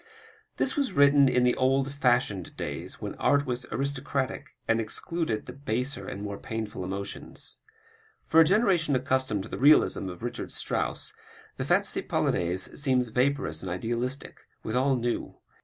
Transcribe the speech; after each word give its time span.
This 0.57 0.75
was 0.75 0.93
written 0.93 1.29
in 1.29 1.43
the 1.43 1.53
old 1.57 1.91
fashioned 1.91 2.57
days, 2.57 2.99
when 2.99 3.13
art 3.19 3.45
was 3.45 3.67
aristocratic 3.71 4.55
and 4.67 4.81
excluded 4.81 5.45
the 5.45 5.53
"baser" 5.53 6.07
and 6.07 6.23
more 6.23 6.39
painful 6.39 6.83
emotions. 6.83 7.59
For 8.25 8.39
a 8.39 8.43
generation 8.43 8.95
accustomed 8.95 9.43
to 9.43 9.49
the 9.49 9.59
realism 9.59 10.09
of 10.09 10.23
Richard 10.23 10.51
Strauss, 10.51 11.13
the 11.57 11.65
Fantaisie 11.65 12.01
Polonaise 12.01 12.81
seems 12.81 13.09
vaporous 13.09 13.61
and 13.61 13.69
idealistic, 13.69 14.39
withal 14.63 14.95
new. 14.95 15.37